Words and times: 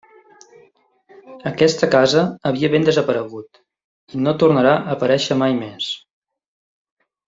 Aquesta 1.49 1.89
casa 1.97 2.25
havia 2.51 2.73
ben 2.77 2.89
desaparegut 2.89 3.63
i 4.17 4.25
no 4.27 4.37
tornarà 4.45 4.75
a 4.81 4.85
aparèixer 4.99 5.43
mai 5.47 5.59
més. 5.65 5.95